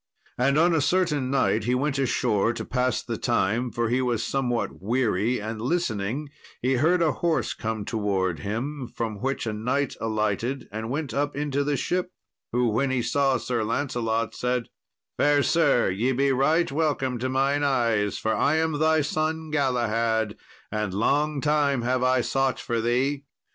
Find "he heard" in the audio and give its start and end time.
6.59-7.03